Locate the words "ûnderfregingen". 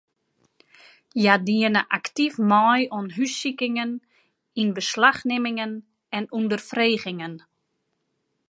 6.37-7.33